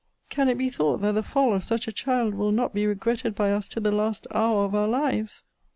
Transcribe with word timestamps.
Can 0.31 0.49
it 0.49 0.57
be 0.57 0.71
thought 0.71 1.01
that 1.01 1.11
the 1.11 1.21
fall 1.21 1.53
of 1.53 1.63
such 1.63 1.87
a 1.87 1.91
child 1.91 2.33
will 2.33 2.51
not 2.51 2.73
be 2.73 2.87
regretted 2.87 3.35
by 3.35 3.51
us 3.51 3.69
to 3.69 3.79
the 3.79 3.91
last 3.91 4.25
hour 4.31 4.65
of 4.65 4.73
our 4.73 4.87
lives? 4.87 5.43